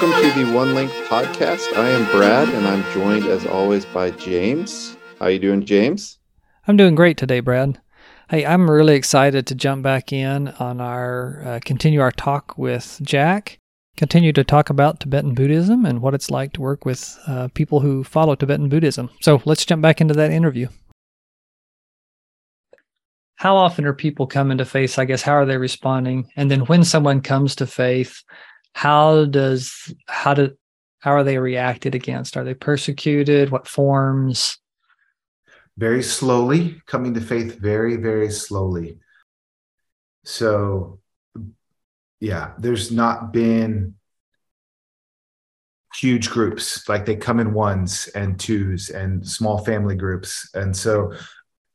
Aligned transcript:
Welcome 0.00 0.30
to 0.30 0.44
the 0.44 0.52
One 0.52 0.76
Link 0.76 0.92
podcast. 1.08 1.76
I 1.76 1.88
am 1.88 2.04
Brad, 2.12 2.48
and 2.50 2.68
I'm 2.68 2.84
joined 2.94 3.24
as 3.24 3.44
always 3.44 3.84
by 3.84 4.12
James. 4.12 4.96
How 5.18 5.26
you 5.26 5.40
doing, 5.40 5.66
James? 5.66 6.20
I'm 6.68 6.76
doing 6.76 6.94
great 6.94 7.16
today, 7.16 7.40
Brad. 7.40 7.80
Hey, 8.30 8.46
I'm 8.46 8.70
really 8.70 8.94
excited 8.94 9.44
to 9.48 9.56
jump 9.56 9.82
back 9.82 10.12
in 10.12 10.50
on 10.60 10.80
our 10.80 11.42
uh, 11.44 11.60
continue 11.64 12.00
our 12.00 12.12
talk 12.12 12.56
with 12.56 13.00
Jack. 13.02 13.58
Continue 13.96 14.32
to 14.34 14.44
talk 14.44 14.70
about 14.70 15.00
Tibetan 15.00 15.34
Buddhism 15.34 15.84
and 15.84 16.00
what 16.00 16.14
it's 16.14 16.30
like 16.30 16.52
to 16.52 16.60
work 16.60 16.84
with 16.84 17.18
uh, 17.26 17.48
people 17.54 17.80
who 17.80 18.04
follow 18.04 18.36
Tibetan 18.36 18.68
Buddhism. 18.68 19.10
So 19.20 19.42
let's 19.46 19.66
jump 19.66 19.82
back 19.82 20.00
into 20.00 20.14
that 20.14 20.30
interview. 20.30 20.68
How 23.34 23.56
often 23.56 23.84
are 23.84 23.94
people 23.94 24.28
coming 24.28 24.58
to 24.58 24.64
faith? 24.64 24.96
I 24.96 25.06
guess 25.06 25.22
how 25.22 25.32
are 25.32 25.46
they 25.46 25.56
responding? 25.56 26.30
And 26.36 26.48
then 26.48 26.60
when 26.66 26.84
someone 26.84 27.20
comes 27.20 27.56
to 27.56 27.66
faith, 27.66 28.22
how 28.74 29.24
does 29.24 29.92
how 30.06 30.34
do 30.34 30.56
how 31.00 31.12
are 31.12 31.24
they 31.24 31.38
reacted 31.38 31.94
against? 31.94 32.36
Are 32.36 32.44
they 32.44 32.54
persecuted? 32.54 33.50
What 33.50 33.68
forms? 33.68 34.58
Very 35.76 36.02
slowly, 36.02 36.82
coming 36.86 37.14
to 37.14 37.20
faith 37.20 37.58
very, 37.58 37.96
very 37.96 38.30
slowly. 38.30 38.98
So, 40.24 40.98
yeah, 42.20 42.52
there's 42.58 42.90
not 42.90 43.32
been 43.32 43.94
huge 45.94 46.30
groups 46.30 46.88
like 46.88 47.06
they 47.06 47.16
come 47.16 47.40
in 47.40 47.52
ones 47.52 48.08
and 48.14 48.38
twos 48.38 48.90
and 48.90 49.26
small 49.26 49.58
family 49.64 49.96
groups 49.96 50.48
and 50.54 50.76
so 50.76 51.12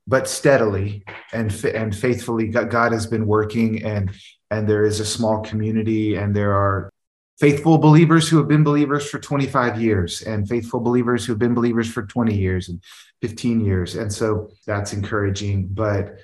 but 0.06 0.30
steadily 0.30 1.04
and 1.34 1.52
and 1.66 1.96
faithfully 1.96 2.48
god 2.48 2.92
has 2.92 3.08
been 3.08 3.26
working 3.26 3.84
and 3.84 4.12
and 4.54 4.70
there 4.70 4.86
is 4.86 5.00
a 5.00 5.06
small 5.06 5.42
community 5.42 6.16
and 6.16 6.36
there 6.36 6.54
are 6.54 6.92
faithful 7.40 7.78
believers 7.78 8.30
who 8.30 8.38
have 8.38 8.48
been 8.48 8.64
believers 8.64 9.10
for 9.10 9.20
25 9.20 9.82
years 9.82 10.22
and 10.22 10.48
faithful 10.48 10.80
believers 10.80 11.26
who 11.26 11.32
have 11.32 11.40
been 11.40 11.56
believers 11.56 11.92
for 11.92 12.04
20 12.04 12.36
years 12.36 12.70
and 12.70 12.82
15 13.22 13.66
years. 13.66 13.96
And 13.96 14.14
so 14.14 14.52
that's 14.68 14.94
encouraging 14.94 15.68
but 15.72 16.20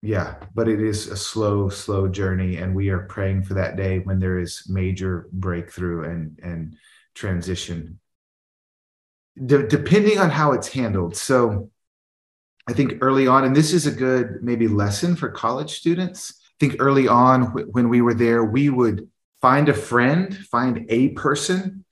yeah 0.00 0.36
but 0.54 0.68
it 0.68 0.80
is 0.80 1.08
a 1.08 1.16
slow 1.16 1.68
slow 1.68 2.06
journey 2.06 2.58
and 2.58 2.72
we 2.72 2.88
are 2.88 3.00
praying 3.00 3.42
for 3.42 3.54
that 3.54 3.76
day 3.76 3.98
when 3.98 4.20
there 4.20 4.38
is 4.38 4.62
major 4.68 5.28
breakthrough 5.32 6.10
and 6.10 6.38
and 6.42 6.76
transition. 7.14 7.98
De- 9.44 9.66
depending 9.66 10.18
on 10.18 10.30
how 10.30 10.52
it's 10.52 10.68
handled. 10.68 11.16
So 11.16 11.70
i 12.68 12.72
think 12.72 12.98
early 13.00 13.26
on 13.26 13.44
and 13.44 13.56
this 13.56 13.72
is 13.72 13.86
a 13.86 13.90
good 13.90 14.42
maybe 14.42 14.68
lesson 14.68 15.16
for 15.16 15.30
college 15.30 15.78
students 15.78 16.38
think 16.60 16.76
early 16.78 17.08
on 17.08 17.42
when 17.72 17.88
we 17.88 18.00
were 18.00 18.14
there 18.14 18.44
we 18.44 18.70
would 18.70 19.08
find 19.40 19.68
a 19.68 19.74
friend, 19.74 20.36
find 20.36 20.86
a 20.88 21.10
person, 21.10 21.84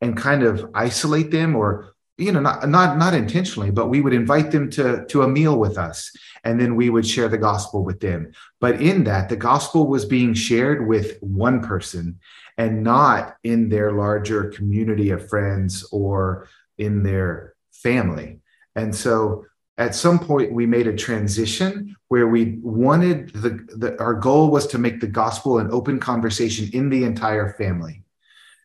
and 0.00 0.16
kind 0.16 0.42
of 0.42 0.70
isolate 0.74 1.30
them 1.30 1.56
or 1.56 1.94
you 2.16 2.30
know 2.30 2.40
not 2.40 2.68
not 2.68 2.96
not 2.96 3.12
intentionally 3.12 3.70
but 3.70 3.88
we 3.88 4.00
would 4.00 4.12
invite 4.12 4.50
them 4.52 4.70
to 4.70 5.04
to 5.06 5.22
a 5.22 5.28
meal 5.28 5.58
with 5.58 5.76
us 5.76 6.12
and 6.44 6.60
then 6.60 6.76
we 6.76 6.90
would 6.90 7.06
share 7.06 7.28
the 7.28 7.38
gospel 7.38 7.82
with 7.82 8.00
them. 8.00 8.32
But 8.60 8.80
in 8.80 9.04
that 9.04 9.28
the 9.28 9.36
gospel 9.36 9.86
was 9.86 10.04
being 10.04 10.34
shared 10.34 10.86
with 10.86 11.18
one 11.20 11.62
person 11.62 12.20
and 12.56 12.84
not 12.84 13.36
in 13.42 13.68
their 13.68 13.92
larger 13.92 14.50
community 14.50 15.10
of 15.10 15.28
friends 15.28 15.88
or 15.90 16.48
in 16.78 17.02
their 17.02 17.54
family. 17.72 18.40
And 18.76 18.94
so 18.94 19.46
at 19.76 19.94
some 19.94 20.18
point 20.18 20.52
we 20.52 20.66
made 20.66 20.86
a 20.86 20.96
transition 20.96 21.96
where 22.08 22.28
we 22.28 22.58
wanted 22.62 23.32
the, 23.32 23.50
the, 23.76 23.98
our 24.00 24.14
goal 24.14 24.50
was 24.50 24.66
to 24.68 24.78
make 24.78 25.00
the 25.00 25.06
gospel 25.06 25.58
an 25.58 25.68
open 25.72 25.98
conversation 25.98 26.68
in 26.72 26.88
the 26.88 27.04
entire 27.04 27.54
family. 27.54 28.02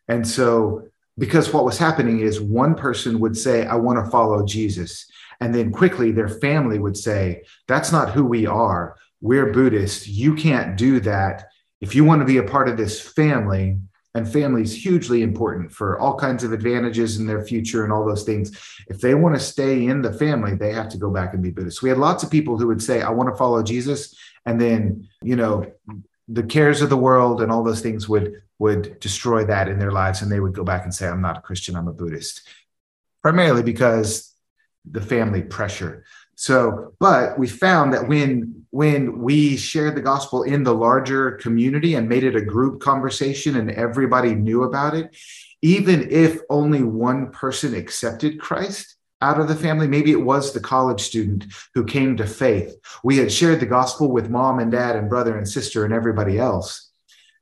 And 0.08 0.28
so 0.28 0.84
because 1.18 1.52
what 1.52 1.66
was 1.66 1.78
happening 1.78 2.20
is 2.20 2.40
one 2.40 2.76
person 2.76 3.20
would 3.20 3.36
say 3.36 3.66
i 3.66 3.76
want 3.76 4.04
to 4.04 4.12
follow 4.12 4.46
jesus. 4.46 5.06
And 5.42 5.56
then 5.56 5.72
quickly 5.72 6.12
their 6.12 6.30
family 6.30 6.80
would 6.80 6.98
say 6.98 7.44
that's 7.68 7.92
not 7.92 8.12
who 8.12 8.26
we 8.26 8.46
are. 8.46 8.96
We're 9.22 9.52
buddhist 9.52 10.08
you 10.08 10.36
can't 10.36 10.78
do 10.78 11.00
that. 11.02 11.48
If 11.82 11.96
you 11.96 12.04
want 12.04 12.22
to 12.22 12.26
be 12.26 12.38
a 12.38 12.44
part 12.44 12.70
of 12.70 12.78
this 12.78 13.00
family 13.02 13.80
and 14.16 14.32
family 14.32 14.64
is 14.64 14.76
hugely 14.76 15.22
important 15.22 15.72
for 15.72 16.00
all 16.00 16.18
kinds 16.18 16.44
of 16.44 16.52
advantages 16.52 17.18
in 17.18 17.28
their 17.28 17.44
future 17.44 17.84
and 17.84 17.94
all 17.94 18.06
those 18.06 18.24
things. 18.24 18.60
If 18.88 19.02
they 19.02 19.14
want 19.14 19.36
to 19.36 19.42
stay 19.42 19.86
in 19.86 20.02
the 20.02 20.14
family, 20.14 20.56
they 20.56 20.74
have 20.74 20.90
to 20.90 20.98
go 20.98 21.10
back 21.12 21.34
and 21.34 21.44
be 21.44 21.52
Buddhist. 21.52 21.82
We 21.82 21.90
had 21.90 21.98
lots 21.98 22.24
of 22.24 22.32
people 22.32 22.58
who 22.58 22.68
would 22.68 22.82
say, 22.82 23.02
I 23.02 23.12
want 23.12 23.30
to 23.30 23.36
follow 23.36 23.62
Jesus. 23.62 24.16
And 24.46 24.60
then, 24.60 25.08
you 25.22 25.36
know, 25.36 25.72
the 26.28 26.44
cares 26.44 26.82
of 26.82 26.90
the 26.90 26.98
world 26.98 27.42
and 27.42 27.52
all 27.52 27.64
those 27.64 27.82
things 27.82 28.08
would 28.10 28.42
would 28.58 29.00
destroy 29.00 29.46
that 29.46 29.70
in 29.70 29.80
their 29.80 29.92
lives 29.92 30.22
and 30.22 30.30
they 30.30 30.42
would 30.42 30.54
go 30.54 30.66
back 30.66 30.84
and 30.84 30.94
say 30.94 31.08
i'm 31.08 31.22
not 31.22 31.38
a 31.38 31.42
christian 31.42 31.78
i'm 31.78 31.88
a 31.88 31.94
buddhist 31.94 32.48
primarily 33.24 33.64
because 33.64 34.36
the 34.84 35.02
family 35.02 35.42
pressure 35.42 36.04
so, 36.40 36.94
but 37.02 37.38
we 37.38 37.48
found 37.48 37.92
that 37.94 38.08
when 38.08 38.59
when 38.72 39.20
we 39.20 39.58
shared 39.58 39.96
the 39.96 40.02
gospel 40.02 40.44
in 40.44 40.64
the 40.64 40.74
larger 40.74 41.32
community 41.34 41.96
and 41.96 42.08
made 42.08 42.24
it 42.24 42.36
a 42.36 42.42
group 42.42 42.82
conversation 42.82 43.56
and 43.56 43.72
everybody 43.72 44.36
knew 44.36 44.64
about 44.64 44.96
it, 44.96 45.16
even 45.62 46.08
if 46.12 46.40
only 46.50 46.84
one 46.84 47.32
person 47.32 47.74
accepted 47.74 48.40
Christ 48.40 48.96
out 49.22 49.40
of 49.40 49.48
the 49.48 49.56
family, 49.56 49.88
maybe 49.88 50.12
it 50.12 50.22
was 50.22 50.54
the 50.54 50.60
college 50.60 51.02
student 51.02 51.46
who 51.74 51.84
came 51.84 52.16
to 52.18 52.26
faith. 52.26 52.76
We 53.04 53.18
had 53.18 53.32
shared 53.32 53.60
the 53.60 53.66
gospel 53.66 54.12
with 54.12 54.30
mom 54.30 54.60
and 54.60 54.72
dad 54.72 54.96
and 54.96 55.10
brother 55.10 55.38
and 55.38 55.48
sister 55.48 55.84
and 55.84 55.94
everybody 55.94 56.40
else 56.40 56.90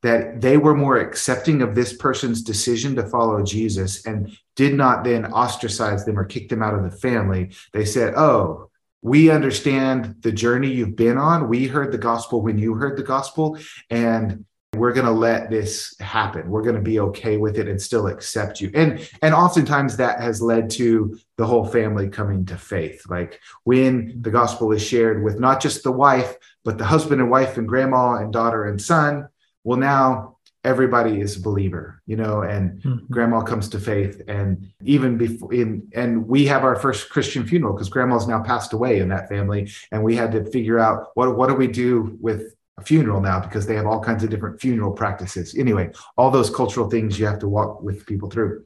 that 0.04 0.42
they 0.42 0.58
were 0.58 0.76
more 0.76 0.98
accepting 0.98 1.62
of 1.62 1.76
this 1.76 1.94
person's 1.94 2.44
decision 2.44 2.96
to 2.96 3.08
follow 3.10 3.44
Jesus 3.44 4.06
and 4.06 4.38
did 4.56 4.74
not 4.74 5.04
then 5.04 5.26
ostracize 5.26 6.06
them 6.06 6.20
or 6.20 6.26
kick 6.26 6.50
them 6.50 6.62
out 6.62 6.76
of 6.76 6.84
the 6.84 6.96
family. 6.98 7.52
They 7.74 7.86
said, 7.86 8.14
Oh, 8.16 8.70
we 9.08 9.32
understand 9.32 10.16
the 10.22 10.32
journey 10.32 10.72
you've 10.72 10.96
been 10.96 11.18
on. 11.18 11.48
We 11.48 11.68
heard 11.68 11.92
the 11.92 11.98
gospel 11.98 12.42
when 12.42 12.58
you 12.58 12.74
heard 12.74 12.98
the 12.98 13.04
gospel, 13.04 13.58
and 13.90 14.46
we're 14.76 14.94
going 14.94 15.06
to 15.06 15.12
let 15.12 15.50
this 15.50 15.98
happen. 16.00 16.50
We're 16.50 16.62
going 16.62 16.76
to 16.76 16.82
be 16.82 17.00
okay 17.00 17.38
with 17.38 17.58
it 17.58 17.68
and 17.68 17.82
still 17.82 18.08
accept 18.08 18.60
you. 18.60 18.70
And 18.74 19.10
and 19.22 19.34
oftentimes 19.34 19.98
that 19.98 20.20
has 20.20 20.42
led 20.42 20.70
to 20.72 21.18
the 21.38 21.48
whole 21.48 21.66
family 21.66 22.10
coming 22.10 22.46
to 22.48 22.58
faith. 22.58 23.04
Like 23.10 23.40
when 23.64 24.22
the 24.22 24.32
gospel 24.32 24.72
is 24.74 24.86
shared 24.86 25.24
with 25.24 25.40
not 25.40 25.62
just 25.62 25.84
the 25.84 25.92
wife, 25.92 26.36
but 26.64 26.78
the 26.78 26.86
husband 26.86 27.22
and 27.22 27.32
wife 27.32 27.58
and 27.58 27.68
grandma 27.68 28.18
and 28.18 28.34
daughter 28.34 28.66
and 28.66 28.82
son, 28.82 29.30
well 29.64 29.80
now 29.80 30.37
everybody 30.68 31.22
is 31.22 31.38
a 31.38 31.42
believer 31.42 32.02
you 32.06 32.18
know 32.18 32.42
and 32.42 32.82
mm-hmm. 32.82 33.06
grandma 33.10 33.40
comes 33.42 33.70
to 33.70 33.80
faith 33.80 34.22
and 34.28 34.70
even 34.84 35.18
before 35.18 35.54
in 35.54 35.88
and 35.96 36.28
we 36.28 36.46
have 36.46 36.66
our 36.66 36.76
first 36.76 37.10
christian 37.10 37.48
funeral 37.48 37.74
because 37.74 37.88
grandma's 37.88 38.28
now 38.28 38.44
passed 38.44 38.74
away 38.74 39.00
in 39.00 39.08
that 39.08 39.30
family 39.30 39.72
and 39.94 40.04
we 40.04 40.14
had 40.14 40.30
to 40.30 40.44
figure 40.52 40.78
out 40.78 41.08
what 41.16 41.38
what 41.38 41.48
do 41.48 41.56
we 41.56 41.68
do 41.68 42.18
with 42.20 42.54
a 42.80 42.84
funeral 42.84 43.22
now 43.22 43.40
because 43.40 43.66
they 43.66 43.76
have 43.76 43.88
all 43.88 44.04
kinds 44.04 44.26
of 44.26 44.30
different 44.30 44.60
funeral 44.60 44.92
practices 44.92 45.56
anyway 45.58 45.90
all 46.18 46.30
those 46.30 46.50
cultural 46.50 46.90
things 46.90 47.18
you 47.18 47.26
have 47.26 47.40
to 47.40 47.48
walk 47.48 47.82
with 47.82 48.06
people 48.06 48.30
through 48.30 48.66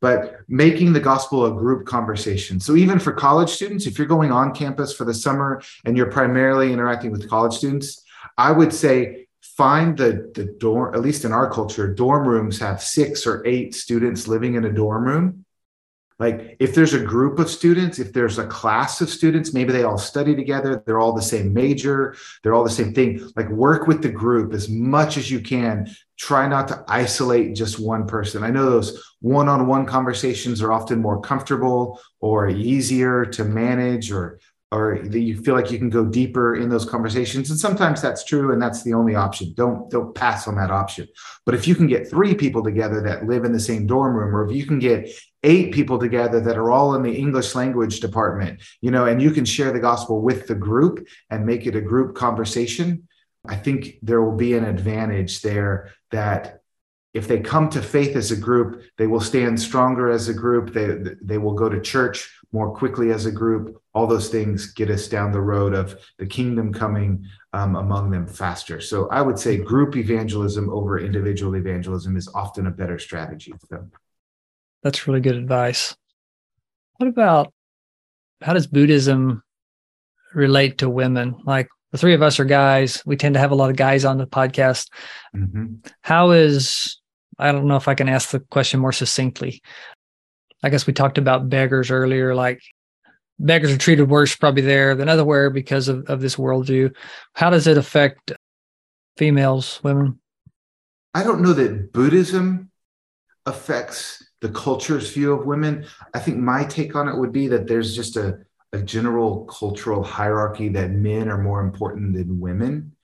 but 0.00 0.40
making 0.48 0.92
the 0.92 0.98
gospel 0.98 1.46
a 1.46 1.52
group 1.52 1.86
conversation. 1.86 2.58
So 2.58 2.74
even 2.74 2.98
for 2.98 3.12
college 3.12 3.50
students, 3.50 3.86
if 3.86 3.98
you're 3.98 4.08
going 4.08 4.32
on 4.32 4.52
campus 4.52 4.92
for 4.92 5.04
the 5.04 5.14
summer 5.14 5.62
and 5.84 5.96
you're 5.96 6.10
primarily 6.10 6.72
interacting 6.72 7.12
with 7.12 7.30
college 7.30 7.54
students, 7.54 8.02
I 8.36 8.50
would 8.50 8.74
say 8.74 9.28
find 9.62 9.96
the 9.96 10.12
the 10.34 10.46
dorm 10.58 10.92
at 10.92 11.02
least 11.06 11.24
in 11.24 11.32
our 11.38 11.48
culture 11.58 11.86
dorm 12.02 12.26
rooms 12.26 12.58
have 12.58 12.82
six 12.82 13.26
or 13.28 13.46
eight 13.46 13.70
students 13.84 14.26
living 14.26 14.54
in 14.56 14.64
a 14.64 14.72
dorm 14.72 15.04
room. 15.04 15.44
Like 16.18 16.56
if 16.58 16.74
there's 16.74 16.94
a 16.94 17.08
group 17.14 17.38
of 17.38 17.48
students 17.48 18.00
if 18.04 18.12
there's 18.12 18.38
a 18.38 18.46
class 18.58 19.00
of 19.00 19.08
students 19.18 19.54
maybe 19.54 19.72
they 19.72 19.84
all 19.84 19.98
study 19.98 20.34
together 20.34 20.82
they're 20.84 21.02
all 21.02 21.14
the 21.14 21.30
same 21.34 21.48
major 21.62 22.16
they're 22.40 22.54
all 22.54 22.64
the 22.64 22.78
same 22.80 22.92
thing. 22.92 23.08
Like 23.38 23.50
work 23.50 23.86
with 23.86 24.00
the 24.02 24.14
group 24.24 24.52
as 24.52 24.68
much 24.68 25.16
as 25.16 25.30
you 25.30 25.40
can. 25.40 25.74
Try 26.18 26.44
not 26.48 26.66
to 26.68 26.84
isolate 26.88 27.54
just 27.62 27.78
one 27.78 28.04
person. 28.06 28.42
I 28.42 28.50
know 28.50 28.66
those 28.68 28.90
one-on-one 29.20 29.86
conversations 29.86 30.60
are 30.62 30.72
often 30.78 31.00
more 31.00 31.20
comfortable 31.20 32.00
or 32.20 32.48
easier 32.48 33.24
to 33.36 33.44
manage 33.44 34.10
or 34.10 34.40
or 34.72 34.98
that 35.04 35.20
you 35.20 35.36
feel 35.36 35.54
like 35.54 35.70
you 35.70 35.78
can 35.78 35.90
go 35.90 36.04
deeper 36.04 36.56
in 36.56 36.70
those 36.70 36.86
conversations 36.86 37.50
and 37.50 37.60
sometimes 37.60 38.00
that's 38.00 38.24
true 38.24 38.52
and 38.52 38.60
that's 38.60 38.82
the 38.82 38.94
only 38.94 39.14
option 39.14 39.52
don't 39.54 39.90
don't 39.90 40.14
pass 40.14 40.48
on 40.48 40.56
that 40.56 40.70
option 40.70 41.06
but 41.44 41.54
if 41.54 41.68
you 41.68 41.74
can 41.74 41.86
get 41.86 42.08
three 42.08 42.34
people 42.34 42.64
together 42.64 43.00
that 43.02 43.26
live 43.26 43.44
in 43.44 43.52
the 43.52 43.60
same 43.60 43.86
dorm 43.86 44.14
room 44.14 44.34
or 44.34 44.48
if 44.48 44.56
you 44.56 44.66
can 44.66 44.78
get 44.78 45.08
eight 45.42 45.72
people 45.72 45.98
together 45.98 46.40
that 46.40 46.56
are 46.56 46.70
all 46.70 46.94
in 46.94 47.02
the 47.02 47.14
english 47.14 47.54
language 47.54 48.00
department 48.00 48.60
you 48.80 48.90
know 48.90 49.04
and 49.04 49.20
you 49.20 49.30
can 49.30 49.44
share 49.44 49.72
the 49.72 49.78
gospel 49.78 50.22
with 50.22 50.46
the 50.46 50.54
group 50.54 51.06
and 51.30 51.46
make 51.46 51.66
it 51.66 51.76
a 51.76 51.80
group 51.80 52.16
conversation 52.16 53.06
i 53.46 53.54
think 53.54 53.98
there 54.02 54.22
will 54.22 54.36
be 54.36 54.54
an 54.54 54.64
advantage 54.64 55.42
there 55.42 55.90
that 56.10 56.58
if 57.14 57.28
they 57.28 57.40
come 57.40 57.68
to 57.68 57.82
faith 57.82 58.16
as 58.16 58.30
a 58.30 58.36
group, 58.36 58.82
they 58.96 59.06
will 59.06 59.20
stand 59.20 59.60
stronger 59.60 60.08
as 60.10 60.30
a 60.30 60.32
group. 60.34 60.72
They, 60.72 61.14
they 61.20 61.36
will 61.36 61.52
go 61.52 61.68
to 61.68 61.78
church 61.78 62.34
more 62.52 62.74
quickly 62.74 63.10
as 63.10 63.26
a 63.26 63.30
group. 63.30 63.81
All 63.94 64.06
those 64.06 64.28
things 64.28 64.72
get 64.72 64.90
us 64.90 65.08
down 65.08 65.32
the 65.32 65.40
road 65.40 65.74
of 65.74 65.98
the 66.18 66.26
kingdom 66.26 66.72
coming 66.72 67.26
um, 67.52 67.76
among 67.76 68.10
them 68.10 68.26
faster. 68.26 68.80
So 68.80 69.08
I 69.10 69.20
would 69.20 69.38
say 69.38 69.58
group 69.58 69.96
evangelism 69.96 70.70
over 70.70 70.98
individual 70.98 71.56
evangelism 71.56 72.16
is 72.16 72.28
often 72.34 72.66
a 72.66 72.70
better 72.70 72.98
strategy. 72.98 73.52
So. 73.68 73.88
That's 74.82 75.06
really 75.06 75.20
good 75.20 75.36
advice. 75.36 75.94
What 76.96 77.08
about 77.08 77.52
how 78.40 78.54
does 78.54 78.66
Buddhism 78.66 79.42
relate 80.34 80.78
to 80.78 80.88
women? 80.88 81.36
Like 81.44 81.68
the 81.90 81.98
three 81.98 82.14
of 82.14 82.22
us 82.22 82.40
are 82.40 82.44
guys. 82.44 83.02
We 83.04 83.16
tend 83.16 83.34
to 83.34 83.40
have 83.40 83.50
a 83.50 83.56
lot 83.56 83.70
of 83.70 83.76
guys 83.76 84.04
on 84.04 84.18
the 84.18 84.26
podcast. 84.26 84.88
Mm-hmm. 85.36 85.74
How 86.00 86.30
is 86.30 86.98
I 87.38 87.52
don't 87.52 87.66
know 87.66 87.76
if 87.76 87.88
I 87.88 87.94
can 87.94 88.08
ask 88.08 88.30
the 88.30 88.40
question 88.40 88.80
more 88.80 88.92
succinctly. 88.92 89.62
I 90.62 90.70
guess 90.70 90.86
we 90.86 90.92
talked 90.92 91.18
about 91.18 91.48
beggars 91.48 91.90
earlier, 91.90 92.34
like 92.34 92.60
beggars 93.44 93.72
are 93.72 93.78
treated 93.78 94.08
worse 94.08 94.34
probably 94.34 94.62
there 94.62 94.94
than 94.94 95.08
otherwhere 95.08 95.50
because 95.50 95.88
of, 95.88 96.08
of 96.08 96.20
this 96.20 96.36
worldview. 96.36 96.94
How 97.34 97.50
does 97.50 97.66
it 97.66 97.76
affect 97.76 98.32
females, 99.16 99.80
women? 99.82 100.18
I 101.14 101.22
don't 101.22 101.42
know 101.42 101.52
that 101.52 101.92
Buddhism 101.92 102.70
affects 103.44 104.24
the 104.40 104.48
culture's 104.48 105.12
view 105.12 105.32
of 105.32 105.46
women. 105.46 105.86
I 106.14 106.20
think 106.20 106.38
my 106.38 106.64
take 106.64 106.96
on 106.96 107.08
it 107.08 107.18
would 107.18 107.32
be 107.32 107.48
that 107.48 107.66
there's 107.66 107.94
just 107.94 108.16
a, 108.16 108.38
a 108.72 108.80
general 108.80 109.44
cultural 109.44 110.02
hierarchy 110.02 110.68
that 110.70 110.90
men 110.90 111.28
are 111.28 111.42
more 111.42 111.60
important 111.60 112.14
than 112.14 112.40
women. 112.40 112.96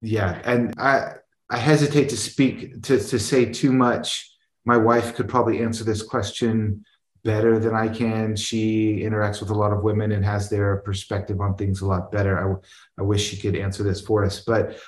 Yeah. 0.00 0.40
And 0.44 0.74
I 0.78 1.14
I 1.48 1.58
hesitate 1.58 2.08
to 2.08 2.16
speak 2.16 2.82
to, 2.82 2.98
to 2.98 3.18
say 3.18 3.46
too 3.46 3.72
much. 3.72 4.32
My 4.64 4.76
wife 4.76 5.14
could 5.14 5.28
probably 5.28 5.60
answer 5.62 5.84
this 5.84 6.02
question 6.02 6.84
better 7.26 7.58
than 7.58 7.74
I 7.74 7.88
can. 7.88 8.36
She 8.36 9.00
interacts 9.02 9.40
with 9.40 9.50
a 9.50 9.54
lot 9.54 9.72
of 9.72 9.82
women 9.82 10.12
and 10.12 10.24
has 10.24 10.48
their 10.48 10.76
perspective 10.76 11.40
on 11.40 11.56
things 11.56 11.82
a 11.82 11.86
lot 11.86 12.12
better. 12.12 12.38
I, 12.38 13.00
I 13.00 13.04
wish 13.04 13.28
she 13.28 13.36
could 13.36 13.56
answer 13.56 13.82
this 13.82 14.00
for 14.00 14.24
us. 14.24 14.40
But 14.40 14.78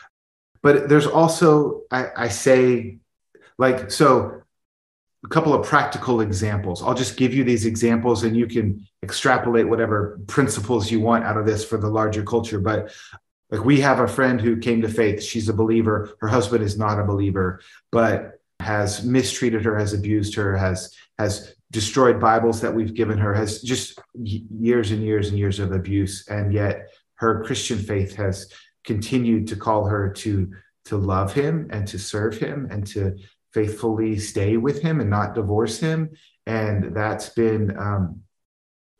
but 0.62 0.88
there's 0.88 1.06
also 1.06 1.82
I, 1.90 2.06
I 2.16 2.28
say 2.28 2.98
like 3.58 3.90
so 3.90 4.42
a 5.24 5.28
couple 5.28 5.52
of 5.52 5.66
practical 5.66 6.20
examples. 6.20 6.82
I'll 6.82 6.94
just 6.94 7.16
give 7.16 7.34
you 7.34 7.42
these 7.42 7.66
examples 7.66 8.22
and 8.22 8.36
you 8.36 8.46
can 8.46 8.86
extrapolate 9.02 9.68
whatever 9.68 10.20
principles 10.28 10.90
you 10.90 11.00
want 11.00 11.24
out 11.24 11.36
of 11.36 11.44
this 11.44 11.64
for 11.64 11.76
the 11.76 11.90
larger 11.90 12.22
culture. 12.22 12.60
But 12.60 12.92
like 13.50 13.64
we 13.64 13.80
have 13.80 13.98
a 13.98 14.06
friend 14.06 14.40
who 14.40 14.58
came 14.58 14.80
to 14.82 14.88
faith. 14.88 15.22
She's 15.22 15.48
a 15.48 15.54
believer. 15.54 16.16
Her 16.20 16.28
husband 16.28 16.62
is 16.62 16.78
not 16.78 17.00
a 17.00 17.04
believer, 17.04 17.60
but 17.90 18.40
has 18.60 19.04
mistreated 19.04 19.64
her, 19.64 19.76
has 19.76 19.92
abused 19.92 20.34
her, 20.36 20.56
has 20.56 20.94
has 21.18 21.54
destroyed 21.70 22.20
Bibles 22.20 22.60
that 22.60 22.74
we've 22.74 22.94
given 22.94 23.18
her, 23.18 23.34
has 23.34 23.62
just 23.62 23.98
years 24.14 24.90
and 24.90 25.02
years 25.02 25.28
and 25.28 25.38
years 25.38 25.58
of 25.58 25.72
abuse. 25.72 26.26
And 26.28 26.52
yet 26.52 26.88
her 27.16 27.44
Christian 27.44 27.78
faith 27.78 28.14
has 28.16 28.52
continued 28.84 29.48
to 29.48 29.56
call 29.56 29.86
her 29.86 30.10
to 30.10 30.50
to 30.86 30.96
love 30.96 31.34
him 31.34 31.68
and 31.70 31.86
to 31.86 31.98
serve 31.98 32.38
him 32.38 32.66
and 32.70 32.86
to 32.86 33.14
faithfully 33.52 34.18
stay 34.18 34.56
with 34.56 34.80
him 34.80 35.00
and 35.00 35.10
not 35.10 35.34
divorce 35.34 35.78
him. 35.78 36.10
And 36.46 36.96
that's 36.96 37.28
been 37.30 37.76
um, 37.76 38.22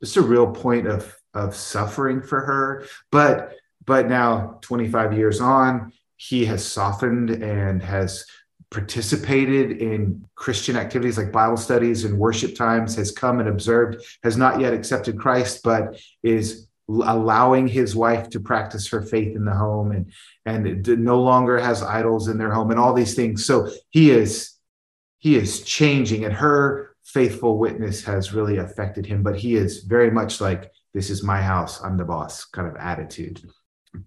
just 0.03 0.17
a 0.17 0.23
real 0.23 0.51
point 0.51 0.87
of 0.87 1.15
of 1.35 1.55
suffering 1.55 2.23
for 2.23 2.41
her. 2.41 2.85
But 3.11 3.55
but 3.87 4.09
now 4.09 4.59
25 4.61 5.17
years 5.17 5.41
on, 5.41 5.93
he 6.17 6.45
has 6.45 6.65
softened 6.65 7.31
and 7.31 7.83
has 7.83 8.27
participated 8.71 9.81
in 9.81 10.25
Christian 10.35 10.77
activities 10.77 11.17
like 11.17 11.33
Bible 11.33 11.57
studies 11.57 12.05
and 12.05 12.19
worship 12.19 12.55
times, 12.55 12.97
has 12.97 13.11
come 13.11 13.41
and 13.41 13.49
observed, 13.49 14.05
has 14.23 14.37
not 14.37 14.61
yet 14.61 14.75
accepted 14.75 15.19
Christ, 15.19 15.63
but 15.63 15.99
is 16.23 16.69
allowing 16.89 17.67
his 17.69 17.95
wife 17.95 18.31
to 18.31 18.41
practice 18.41 18.89
her 18.89 19.03
faith 19.03 19.37
in 19.37 19.45
the 19.45 19.55
home 19.55 19.93
and 19.93 20.11
and 20.47 20.87
no 21.05 21.21
longer 21.21 21.59
has 21.59 21.83
idols 21.83 22.29
in 22.29 22.39
their 22.39 22.51
home 22.51 22.71
and 22.71 22.81
all 22.81 22.95
these 22.95 23.15
things. 23.15 23.45
So 23.45 23.71
he 23.91 24.11
is 24.11 24.55
he 25.19 25.37
is 25.37 25.63
changing 25.63 26.25
and 26.25 26.33
her 26.33 26.95
faithful 27.05 27.59
witness 27.59 28.05
has 28.05 28.33
really 28.33 28.59
affected 28.59 29.05
him 29.07 29.23
but 29.23 29.37
he 29.37 29.57
is 29.57 29.83
very 29.83 30.11
much 30.11 30.43
like 30.43 30.71
this 30.93 31.09
is 31.09 31.23
my 31.23 31.41
house 31.41 31.83
i'm 31.83 31.97
the 31.97 32.05
boss 32.05 32.45
kind 32.45 32.69
of 32.69 32.77
attitude. 32.77 33.43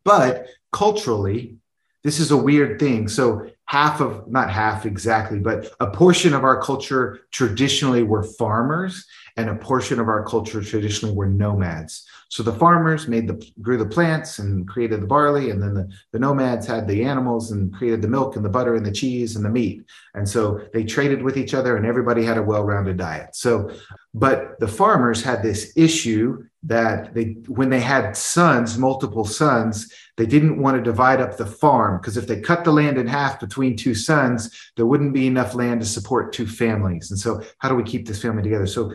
But 0.03 0.47
culturally 0.71 1.57
this 2.03 2.19
is 2.19 2.31
a 2.31 2.37
weird 2.37 2.79
thing. 2.79 3.07
So 3.07 3.47
half 3.71 4.01
of 4.01 4.27
not 4.27 4.49
half 4.49 4.85
exactly 4.85 5.39
but 5.39 5.73
a 5.79 5.89
portion 5.89 6.33
of 6.33 6.43
our 6.43 6.61
culture 6.61 7.21
traditionally 7.31 8.03
were 8.03 8.21
farmers 8.21 9.07
and 9.37 9.49
a 9.49 9.55
portion 9.55 9.99
of 9.99 10.07
our 10.07 10.25
culture 10.25 10.61
traditionally 10.61 11.15
were 11.15 11.27
nomads 11.27 12.05
so 12.31 12.43
the 12.43 12.53
farmers 12.53 13.09
made 13.09 13.27
the 13.27 13.45
grew 13.61 13.77
the 13.77 13.85
plants 13.85 14.39
and 14.39 14.65
created 14.65 15.01
the 15.01 15.05
barley, 15.05 15.49
and 15.49 15.61
then 15.61 15.73
the, 15.73 15.89
the 16.13 16.19
nomads 16.19 16.65
had 16.65 16.87
the 16.87 17.03
animals 17.03 17.51
and 17.51 17.73
created 17.73 18.01
the 18.01 18.07
milk 18.07 18.37
and 18.37 18.45
the 18.45 18.49
butter 18.49 18.75
and 18.75 18.85
the 18.85 18.91
cheese 18.91 19.35
and 19.35 19.43
the 19.43 19.49
meat. 19.49 19.83
And 20.13 20.27
so 20.27 20.61
they 20.71 20.85
traded 20.85 21.21
with 21.21 21.35
each 21.35 21.53
other, 21.53 21.75
and 21.75 21.85
everybody 21.85 22.23
had 22.23 22.37
a 22.37 22.41
well-rounded 22.41 22.95
diet. 22.95 23.35
So, 23.35 23.69
but 24.13 24.57
the 24.61 24.67
farmers 24.67 25.21
had 25.21 25.43
this 25.43 25.73
issue 25.75 26.45
that 26.63 27.13
they 27.13 27.35
when 27.47 27.69
they 27.69 27.81
had 27.81 28.15
sons, 28.15 28.77
multiple 28.77 29.25
sons, 29.25 29.91
they 30.15 30.25
didn't 30.25 30.61
want 30.61 30.77
to 30.77 30.81
divide 30.81 31.19
up 31.19 31.35
the 31.35 31.45
farm 31.45 31.99
because 31.99 32.15
if 32.15 32.27
they 32.27 32.39
cut 32.39 32.63
the 32.63 32.71
land 32.71 32.97
in 32.97 33.07
half 33.07 33.41
between 33.41 33.75
two 33.75 33.93
sons, 33.93 34.71
there 34.77 34.85
wouldn't 34.85 35.13
be 35.13 35.27
enough 35.27 35.53
land 35.53 35.81
to 35.81 35.85
support 35.85 36.31
two 36.31 36.47
families. 36.47 37.11
And 37.11 37.19
so, 37.19 37.43
how 37.57 37.67
do 37.67 37.75
we 37.75 37.83
keep 37.83 38.07
this 38.07 38.21
family 38.21 38.43
together? 38.43 38.67
So 38.67 38.93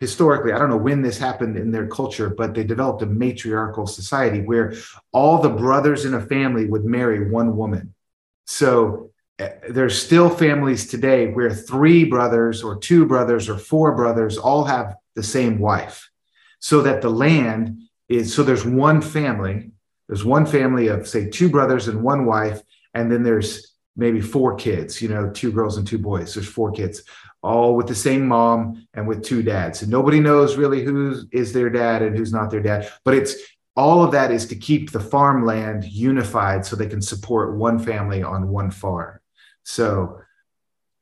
historically, 0.00 0.52
I 0.52 0.58
don't 0.58 0.70
know 0.70 0.78
when 0.78 1.02
this 1.02 1.18
happened 1.18 1.56
in 1.58 1.70
their 1.70 1.86
culture, 1.86 2.30
but 2.30 2.54
they 2.54 2.64
developed 2.64 3.02
a 3.02 3.06
matriarchal 3.06 3.86
society 3.86 4.40
where 4.40 4.74
all 5.12 5.40
the 5.40 5.50
brothers 5.50 6.06
in 6.06 6.14
a 6.14 6.20
family 6.20 6.66
would 6.66 6.86
marry 6.86 7.30
one 7.30 7.56
woman. 7.56 7.94
So 8.46 9.10
eh, 9.38 9.50
there's 9.68 10.00
still 10.00 10.30
families 10.30 10.88
today 10.88 11.28
where 11.28 11.50
three 11.50 12.04
brothers 12.04 12.62
or 12.62 12.78
two 12.78 13.04
brothers 13.04 13.48
or 13.48 13.58
four 13.58 13.94
brothers 13.94 14.38
all 14.38 14.64
have 14.64 14.96
the 15.14 15.22
same 15.22 15.58
wife. 15.58 16.10
So 16.60 16.82
that 16.82 17.02
the 17.02 17.10
land 17.10 17.82
is 18.08 18.34
so 18.34 18.42
there's 18.42 18.64
one 18.64 19.00
family, 19.02 19.70
there's 20.08 20.24
one 20.24 20.46
family 20.46 20.88
of 20.88 21.06
say 21.06 21.28
two 21.28 21.48
brothers 21.48 21.88
and 21.88 22.02
one 22.02 22.24
wife, 22.24 22.60
and 22.94 23.12
then 23.12 23.22
there's 23.22 23.74
maybe 23.96 24.20
four 24.20 24.56
kids, 24.56 25.00
you 25.00 25.08
know, 25.08 25.30
two 25.30 25.52
girls 25.52 25.76
and 25.76 25.86
two 25.86 25.98
boys. 25.98 26.34
There's 26.34 26.48
four 26.48 26.72
kids 26.72 27.02
all 27.42 27.74
with 27.76 27.86
the 27.86 27.94
same 27.94 28.26
mom 28.26 28.86
and 28.94 29.06
with 29.06 29.24
two 29.24 29.42
dads. 29.42 29.82
And 29.82 29.90
nobody 29.90 30.20
knows 30.20 30.56
really 30.56 30.84
who 30.84 31.22
is 31.32 31.52
their 31.52 31.70
dad 31.70 32.02
and 32.02 32.16
who's 32.16 32.32
not 32.32 32.50
their 32.50 32.60
dad. 32.60 32.90
But 33.04 33.14
it's 33.14 33.34
all 33.76 34.04
of 34.04 34.12
that 34.12 34.30
is 34.30 34.46
to 34.46 34.56
keep 34.56 34.90
the 34.90 35.00
farmland 35.00 35.84
unified 35.84 36.66
so 36.66 36.76
they 36.76 36.86
can 36.86 37.00
support 37.00 37.56
one 37.56 37.78
family 37.78 38.22
on 38.22 38.48
one 38.48 38.70
farm. 38.70 39.20
So 39.62 40.20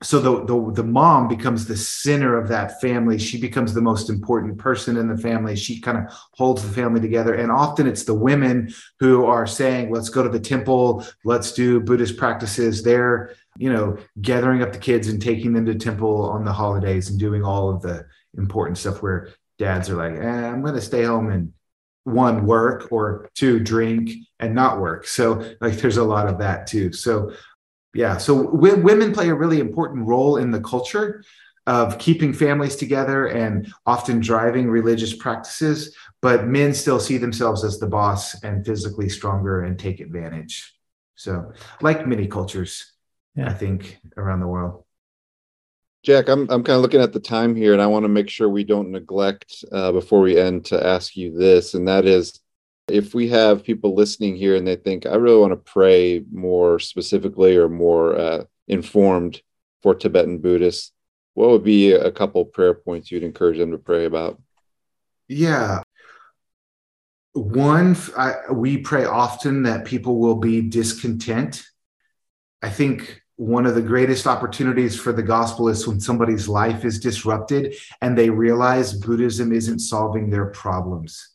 so 0.01 0.19
the, 0.19 0.45
the 0.45 0.71
the 0.81 0.83
mom 0.83 1.27
becomes 1.27 1.65
the 1.65 1.75
center 1.75 2.37
of 2.37 2.47
that 2.47 2.79
family 2.79 3.17
she 3.17 3.39
becomes 3.39 3.73
the 3.73 3.81
most 3.81 4.09
important 4.09 4.57
person 4.57 4.95
in 4.95 5.09
the 5.09 5.17
family 5.17 5.55
she 5.55 5.81
kind 5.81 5.97
of 5.97 6.05
holds 6.31 6.63
the 6.63 6.73
family 6.73 7.01
together 7.01 7.33
and 7.33 7.51
often 7.51 7.85
it's 7.85 8.05
the 8.05 8.13
women 8.13 8.73
who 8.99 9.25
are 9.25 9.45
saying 9.45 9.91
let's 9.91 10.09
go 10.09 10.23
to 10.23 10.29
the 10.29 10.39
temple 10.39 11.05
let's 11.25 11.51
do 11.51 11.81
buddhist 11.81 12.15
practices 12.15 12.81
they're 12.81 13.35
you 13.59 13.71
know, 13.71 13.97
gathering 14.21 14.63
up 14.63 14.71
the 14.71 14.79
kids 14.79 15.09
and 15.09 15.21
taking 15.21 15.51
them 15.51 15.65
to 15.65 15.75
temple 15.75 16.29
on 16.29 16.45
the 16.45 16.53
holidays 16.53 17.09
and 17.09 17.19
doing 17.19 17.43
all 17.43 17.69
of 17.69 17.81
the 17.81 18.05
important 18.37 18.77
stuff 18.77 19.01
where 19.01 19.33
dads 19.57 19.89
are 19.89 19.95
like, 19.95 20.17
eh, 20.17 20.47
I'm 20.47 20.61
going 20.61 20.75
to 20.75 20.81
stay 20.81 21.03
home 21.03 21.29
and 21.29 21.51
one 22.05 22.45
work 22.45 22.87
or 22.89 23.29
two 23.35 23.59
drink 23.59 24.11
and 24.39 24.55
not 24.55 24.79
work. 24.79 25.05
So 25.05 25.55
like 25.59 25.73
there's 25.75 25.97
a 25.97 26.03
lot 26.05 26.29
of 26.29 26.39
that 26.39 26.67
too. 26.67 26.93
So 26.93 27.33
yeah, 27.93 28.17
so 28.17 28.45
w- 28.45 28.81
women 28.81 29.11
play 29.13 29.27
a 29.27 29.35
really 29.35 29.59
important 29.59 30.07
role 30.07 30.37
in 30.37 30.51
the 30.51 30.61
culture 30.61 31.21
of 31.67 31.97
keeping 31.99 32.31
families 32.33 32.77
together 32.77 33.27
and 33.27 33.73
often 33.85 34.21
driving 34.21 34.69
religious 34.69 35.13
practices, 35.13 35.93
but 36.21 36.47
men 36.47 36.73
still 36.73 36.99
see 36.99 37.17
themselves 37.17 37.65
as 37.65 37.77
the 37.77 37.87
boss 37.87 38.41
and 38.41 38.65
physically 38.65 39.09
stronger 39.09 39.65
and 39.65 39.77
take 39.77 39.99
advantage. 39.99 40.73
So, 41.15 41.51
like 41.81 42.07
many 42.07 42.27
cultures, 42.27 42.93
yeah. 43.39 43.49
I 43.49 43.53
think, 43.53 43.99
around 44.17 44.39
the 44.39 44.47
world. 44.47 44.83
Jack, 46.03 46.29
I'm 46.29 46.41
I'm 46.49 46.63
kind 46.63 46.77
of 46.77 46.81
looking 46.81 47.01
at 47.01 47.13
the 47.13 47.19
time 47.19 47.55
here, 47.55 47.73
and 47.73 47.81
I 47.81 47.87
want 47.87 48.03
to 48.03 48.09
make 48.09 48.29
sure 48.29 48.47
we 48.49 48.63
don't 48.63 48.91
neglect 48.91 49.63
uh, 49.71 49.91
before 49.91 50.21
we 50.21 50.39
end 50.39 50.65
to 50.65 50.85
ask 50.85 51.15
you 51.15 51.37
this, 51.37 51.73
and 51.73 51.87
that 51.87 52.05
is, 52.05 52.39
if 52.87 53.13
we 53.13 53.27
have 53.29 53.63
people 53.63 53.95
listening 53.95 54.35
here 54.35 54.55
and 54.55 54.65
they 54.65 54.75
think 54.75 55.05
I 55.05 55.15
really 55.15 55.39
want 55.39 55.51
to 55.51 55.71
pray 55.71 56.23
more 56.31 56.79
specifically 56.79 57.57
or 57.57 57.69
more 57.69 58.17
uh, 58.17 58.43
informed 58.67 59.41
for 59.83 59.95
Tibetan 59.95 60.39
Buddhists, 60.39 60.91
what 61.33 61.49
would 61.49 61.63
be 61.63 61.91
a 61.91 62.11
couple 62.11 62.45
prayer 62.45 62.73
points 62.73 63.11
you'd 63.11 63.23
encourage 63.23 63.57
them 63.57 63.71
to 63.71 63.77
pray 63.77 64.05
about? 64.05 64.41
Yeah, 65.27 65.83
one, 67.33 67.95
I, 68.17 68.51
we 68.51 68.79
pray 68.79 69.05
often 69.05 69.63
that 69.63 69.85
people 69.85 70.19
will 70.19 70.35
be 70.35 70.61
discontent. 70.61 71.63
I 72.61 72.69
think 72.69 73.21
one 73.39 73.65
of 73.65 73.73
the 73.73 73.81
greatest 73.81 74.27
opportunities 74.27 74.99
for 74.99 75.13
the 75.13 75.23
gospel 75.23 75.69
is 75.69 75.87
when 75.87 75.97
somebody's 75.97 76.49
life 76.49 76.83
is 76.83 76.99
disrupted 76.99 77.73
and 78.01 78.17
they 78.17 78.29
realize 78.29 78.93
Buddhism 78.93 79.53
isn't 79.53 79.79
solving 79.79 80.29
their 80.29 80.47
problems. 80.47 81.29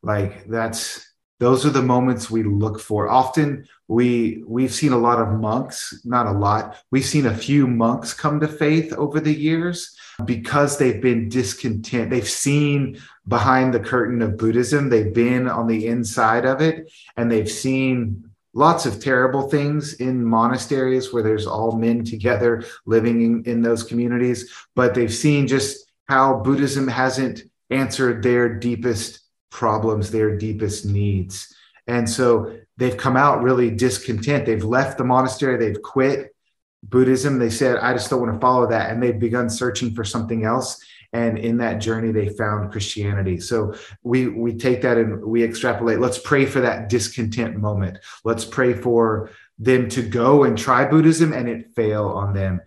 Like 0.00 0.46
that's 0.46 1.04
those 1.40 1.66
are 1.66 1.70
the 1.70 1.82
moments 1.82 2.30
we 2.30 2.44
look 2.44 2.78
for. 2.78 3.08
Often 3.08 3.66
we 3.88 4.44
we've 4.46 4.72
seen 4.72 4.92
a 4.92 4.98
lot 4.98 5.20
of 5.20 5.40
monks, 5.40 6.00
not 6.04 6.28
a 6.28 6.38
lot. 6.38 6.76
We've 6.92 7.04
seen 7.04 7.26
a 7.26 7.36
few 7.36 7.66
monks 7.66 8.14
come 8.14 8.38
to 8.38 8.46
faith 8.46 8.92
over 8.92 9.18
the 9.18 9.34
years 9.34 9.96
because 10.24 10.78
they've 10.78 11.02
been 11.02 11.28
discontent. 11.28 12.10
They've 12.10 12.28
seen 12.28 13.00
behind 13.26 13.74
the 13.74 13.80
curtain 13.80 14.22
of 14.22 14.36
Buddhism, 14.36 14.88
they've 14.88 15.12
been 15.12 15.48
on 15.48 15.66
the 15.66 15.88
inside 15.88 16.44
of 16.44 16.60
it 16.60 16.92
and 17.16 17.28
they've 17.28 17.50
seen 17.50 18.29
lots 18.52 18.86
of 18.86 19.00
terrible 19.00 19.48
things 19.48 19.94
in 19.94 20.24
monasteries 20.24 21.12
where 21.12 21.22
there's 21.22 21.46
all 21.46 21.72
men 21.72 22.04
together 22.04 22.64
living 22.86 23.22
in, 23.22 23.42
in 23.44 23.62
those 23.62 23.82
communities, 23.82 24.52
but 24.74 24.94
they've 24.94 25.14
seen 25.14 25.46
just 25.46 25.90
how 26.08 26.40
Buddhism 26.40 26.88
hasn't 26.88 27.42
answered 27.70 28.22
their 28.22 28.58
deepest 28.58 29.20
problems, 29.50 30.10
their 30.10 30.36
deepest 30.36 30.84
needs. 30.84 31.54
And 31.86 32.08
so 32.08 32.56
they've 32.76 32.96
come 32.96 33.16
out 33.16 33.42
really 33.42 33.70
discontent. 33.70 34.46
They've 34.46 34.64
left 34.64 34.98
the 34.98 35.04
monastery, 35.04 35.56
they've 35.56 35.82
quit 35.82 36.34
Buddhism. 36.82 37.38
They 37.38 37.50
said, 37.50 37.78
I 37.78 37.92
just 37.92 38.10
don't 38.10 38.20
want 38.20 38.34
to 38.34 38.40
follow 38.40 38.66
that. 38.68 38.90
And 38.90 39.02
they've 39.02 39.18
begun 39.18 39.50
searching 39.50 39.94
for 39.94 40.04
something 40.04 40.44
else 40.44 40.82
and 41.12 41.38
in 41.38 41.58
that 41.58 41.80
journey 41.80 42.12
they 42.12 42.28
found 42.28 42.70
christianity. 42.70 43.40
So 43.40 43.74
we 44.02 44.28
we 44.28 44.54
take 44.56 44.82
that 44.82 44.96
and 44.96 45.24
we 45.24 45.42
extrapolate. 45.42 46.00
Let's 46.00 46.18
pray 46.18 46.46
for 46.46 46.60
that 46.60 46.88
discontent 46.88 47.56
moment. 47.56 47.98
Let's 48.24 48.44
pray 48.44 48.74
for 48.74 49.30
them 49.58 49.88
to 49.90 50.02
go 50.02 50.44
and 50.44 50.56
try 50.56 50.86
buddhism 50.86 51.32
and 51.32 51.48
it 51.48 51.74
fail 51.74 52.06
on 52.06 52.32
them. 52.32 52.60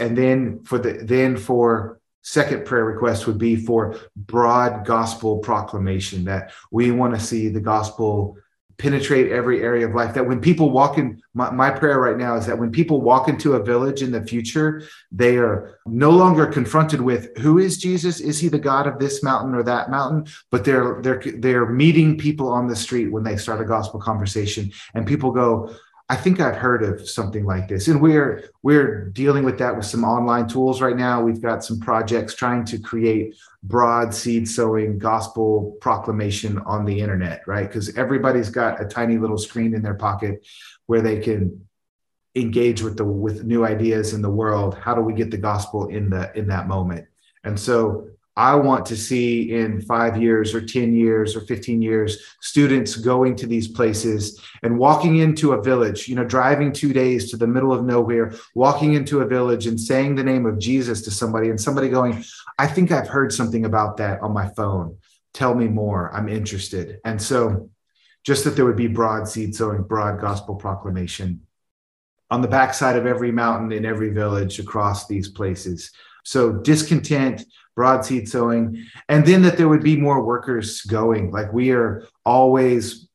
And 0.00 0.16
then 0.16 0.64
for 0.64 0.78
the 0.78 0.92
then 1.02 1.36
for 1.36 2.00
second 2.22 2.66
prayer 2.66 2.84
request 2.84 3.26
would 3.26 3.38
be 3.38 3.56
for 3.56 3.98
broad 4.16 4.84
gospel 4.84 5.38
proclamation 5.38 6.24
that 6.24 6.52
we 6.70 6.90
want 6.90 7.14
to 7.14 7.20
see 7.20 7.48
the 7.48 7.60
gospel 7.60 8.36
penetrate 8.78 9.32
every 9.32 9.60
area 9.60 9.86
of 9.86 9.94
life 9.94 10.14
that 10.14 10.26
when 10.26 10.40
people 10.40 10.70
walk 10.70 10.98
in 10.98 11.20
my, 11.34 11.50
my, 11.50 11.68
prayer 11.68 12.00
right 12.00 12.16
now 12.16 12.36
is 12.36 12.46
that 12.46 12.58
when 12.58 12.70
people 12.70 13.00
walk 13.00 13.28
into 13.28 13.54
a 13.54 13.62
village 13.62 14.02
in 14.02 14.12
the 14.12 14.24
future 14.24 14.82
they 15.10 15.36
are 15.36 15.78
no 15.84 16.10
longer 16.10 16.46
confronted 16.46 17.00
with 17.00 17.36
who 17.38 17.58
is 17.58 17.76
jesus? 17.76 18.20
Is 18.20 18.38
he 18.38 18.48
the 18.48 18.58
god 18.58 18.86
of 18.86 18.98
this 19.00 19.22
mountain 19.22 19.54
or 19.54 19.64
that 19.64 19.90
mountain? 19.90 20.26
But 20.50 20.64
they're 20.64 21.02
they're 21.02 21.22
they're 21.38 21.66
meeting 21.66 22.16
people 22.16 22.48
on 22.48 22.68
the 22.68 22.76
street 22.76 23.08
when 23.08 23.24
they 23.24 23.36
start 23.36 23.60
a 23.60 23.64
gospel 23.64 24.00
conversation 24.00 24.70
and 24.94 25.06
people 25.06 25.32
go 25.32 25.74
I 26.10 26.16
think 26.16 26.40
I've 26.40 26.56
heard 26.56 26.82
of 26.82 27.08
something 27.08 27.44
like 27.44 27.68
this. 27.68 27.86
And 27.86 28.00
we're 28.00 28.50
we're 28.62 29.10
dealing 29.10 29.44
with 29.44 29.58
that 29.58 29.76
with 29.76 29.84
some 29.84 30.04
online 30.04 30.48
tools 30.48 30.80
right 30.80 30.96
now. 30.96 31.20
We've 31.22 31.42
got 31.42 31.62
some 31.62 31.80
projects 31.80 32.34
trying 32.34 32.64
to 32.66 32.78
create 32.78 33.36
broad 33.62 34.14
seed 34.14 34.48
sowing 34.48 34.98
gospel 34.98 35.76
proclamation 35.82 36.58
on 36.60 36.86
the 36.86 36.98
internet, 36.98 37.42
right? 37.46 37.66
Because 37.68 37.94
everybody's 37.96 38.48
got 38.48 38.80
a 38.80 38.86
tiny 38.86 39.18
little 39.18 39.36
screen 39.36 39.74
in 39.74 39.82
their 39.82 39.94
pocket 39.94 40.46
where 40.86 41.02
they 41.02 41.18
can 41.18 41.66
engage 42.34 42.82
with 42.82 42.96
the 42.96 43.04
with 43.04 43.44
new 43.44 43.66
ideas 43.66 44.14
in 44.14 44.22
the 44.22 44.30
world. 44.30 44.78
How 44.78 44.94
do 44.94 45.02
we 45.02 45.12
get 45.12 45.30
the 45.30 45.36
gospel 45.36 45.88
in 45.88 46.08
the 46.08 46.36
in 46.36 46.46
that 46.48 46.68
moment? 46.68 47.06
And 47.44 47.60
so 47.60 48.08
I 48.38 48.54
want 48.54 48.86
to 48.86 48.96
see 48.96 49.52
in 49.52 49.80
five 49.80 50.16
years 50.16 50.54
or 50.54 50.60
10 50.60 50.94
years 50.94 51.34
or 51.34 51.40
15 51.40 51.82
years, 51.82 52.36
students 52.40 52.94
going 52.94 53.34
to 53.34 53.48
these 53.48 53.66
places 53.66 54.40
and 54.62 54.78
walking 54.78 55.16
into 55.16 55.54
a 55.54 55.62
village, 55.62 56.06
you 56.06 56.14
know, 56.14 56.24
driving 56.24 56.72
two 56.72 56.92
days 56.92 57.32
to 57.32 57.36
the 57.36 57.48
middle 57.48 57.72
of 57.72 57.84
nowhere, 57.84 58.32
walking 58.54 58.94
into 58.94 59.22
a 59.22 59.26
village 59.26 59.66
and 59.66 59.80
saying 59.80 60.14
the 60.14 60.22
name 60.22 60.46
of 60.46 60.60
Jesus 60.60 61.02
to 61.02 61.10
somebody, 61.10 61.50
and 61.50 61.60
somebody 61.60 61.88
going, 61.88 62.22
I 62.60 62.68
think 62.68 62.92
I've 62.92 63.08
heard 63.08 63.32
something 63.32 63.64
about 63.64 63.96
that 63.96 64.20
on 64.22 64.32
my 64.32 64.48
phone. 64.50 64.98
Tell 65.34 65.56
me 65.56 65.66
more. 65.66 66.14
I'm 66.14 66.28
interested. 66.28 67.00
And 67.04 67.20
so, 67.20 67.70
just 68.22 68.44
that 68.44 68.54
there 68.54 68.66
would 68.66 68.76
be 68.76 68.86
broad 68.86 69.26
seed 69.26 69.56
sowing, 69.56 69.82
broad 69.82 70.20
gospel 70.20 70.54
proclamation 70.54 71.40
on 72.30 72.40
the 72.40 72.46
backside 72.46 72.94
of 72.94 73.04
every 73.06 73.32
mountain 73.32 73.72
in 73.72 73.84
every 73.84 74.10
village 74.10 74.60
across 74.60 75.08
these 75.08 75.28
places. 75.28 75.90
So, 76.28 76.52
discontent 76.52 77.46
broad 77.74 78.04
seed 78.04 78.28
sowing, 78.28 78.84
and 79.08 79.24
then 79.24 79.40
that 79.40 79.56
there 79.56 79.68
would 79.68 79.82
be 79.82 79.96
more 79.96 80.22
workers 80.22 80.82
going. 80.82 81.30
Like 81.30 81.52
we 81.54 81.70
are 81.70 82.04
always 82.26 83.08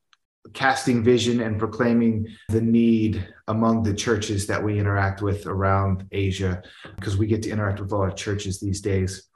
casting 0.52 1.04
vision 1.04 1.40
and 1.40 1.58
proclaiming 1.58 2.26
the 2.48 2.60
need 2.60 3.28
among 3.46 3.84
the 3.84 3.94
churches 3.94 4.48
that 4.48 4.64
we 4.64 4.80
interact 4.80 5.22
with 5.22 5.46
around 5.46 6.08
Asia, 6.10 6.60
because 6.96 7.16
we 7.16 7.28
get 7.28 7.42
to 7.42 7.50
interact 7.50 7.78
with 7.78 7.92
a 7.92 7.96
lot 7.96 8.08
of 8.08 8.16
churches 8.16 8.58
these 8.58 8.80
days, 8.80 9.28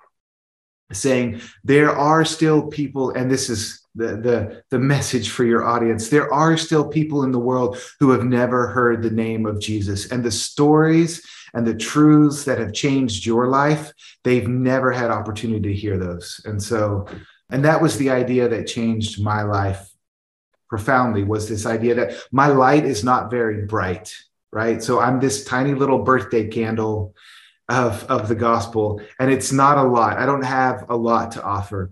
saying 0.92 1.40
there 1.62 1.90
are 1.90 2.24
still 2.24 2.66
people, 2.66 3.10
and 3.10 3.30
this 3.30 3.48
is 3.48 3.86
the, 3.94 4.16
the, 4.16 4.62
the 4.70 4.78
message 4.78 5.28
for 5.30 5.44
your 5.44 5.64
audience. 5.64 6.08
There 6.08 6.32
are 6.32 6.56
still 6.56 6.88
people 6.88 7.22
in 7.22 7.32
the 7.32 7.38
world 7.38 7.78
who 8.00 8.10
have 8.10 8.24
never 8.24 8.66
heard 8.66 9.02
the 9.02 9.10
name 9.10 9.46
of 9.46 9.60
Jesus. 9.60 10.10
And 10.10 10.24
the 10.24 10.30
stories 10.30 11.22
and 11.54 11.66
the 11.66 11.74
truths 11.74 12.44
that 12.44 12.58
have 12.58 12.72
changed 12.72 13.26
your 13.26 13.48
life, 13.48 13.92
they've 14.24 14.48
never 14.48 14.92
had 14.92 15.10
opportunity 15.10 15.72
to 15.72 15.74
hear 15.74 15.98
those. 15.98 16.40
And 16.44 16.62
so, 16.62 17.06
and 17.50 17.64
that 17.64 17.80
was 17.80 17.96
the 17.96 18.10
idea 18.10 18.48
that 18.48 18.66
changed 18.66 19.22
my 19.22 19.42
life 19.42 19.88
profoundly 20.68 21.24
was 21.24 21.48
this 21.48 21.66
idea 21.66 21.94
that 21.94 22.12
my 22.30 22.48
light 22.48 22.84
is 22.84 23.02
not 23.02 23.30
very 23.30 23.64
bright, 23.64 24.14
right? 24.52 24.82
So 24.82 25.00
I'm 25.00 25.18
this 25.18 25.44
tiny 25.44 25.74
little 25.74 26.02
birthday 26.02 26.46
candle 26.46 27.14
of, 27.68 28.04
of 28.04 28.28
the 28.28 28.34
gospel, 28.34 29.00
and 29.18 29.30
it's 29.30 29.52
not 29.52 29.78
a 29.78 29.82
lot. 29.82 30.18
I 30.18 30.26
don't 30.26 30.44
have 30.44 30.86
a 30.90 30.96
lot 30.96 31.32
to 31.32 31.42
offer, 31.42 31.90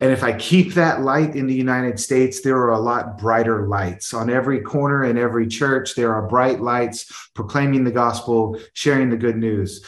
and 0.00 0.12
if 0.12 0.22
I 0.22 0.34
keep 0.34 0.74
that 0.74 1.00
light 1.00 1.34
in 1.34 1.46
the 1.46 1.54
United 1.54 1.98
States, 1.98 2.42
there 2.42 2.58
are 2.58 2.72
a 2.72 2.78
lot 2.78 3.16
brighter 3.16 3.66
lights 3.66 4.12
on 4.12 4.28
every 4.28 4.60
corner 4.60 5.04
in 5.04 5.16
every 5.16 5.46
church. 5.46 5.94
There 5.94 6.14
are 6.14 6.28
bright 6.28 6.60
lights 6.60 7.30
proclaiming 7.34 7.84
the 7.84 7.92
gospel, 7.92 8.60
sharing 8.74 9.08
the 9.08 9.16
good 9.16 9.38
news. 9.38 9.84